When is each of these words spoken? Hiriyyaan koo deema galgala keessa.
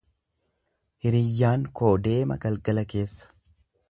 Hiriyyaan 1.05 1.67
koo 1.81 1.93
deema 2.09 2.39
galgala 2.47 2.87
keessa. 2.95 3.31